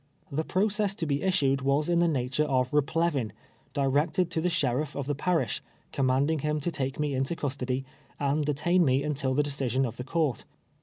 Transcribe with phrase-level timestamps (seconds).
[0.31, 3.33] The process to be issued was in the nature of replevin,
[3.75, 7.85] di rected to tlie sheritf of the parisli, commanding him to take me into custody,
[8.19, 10.43] and detain me until the de cision of the court.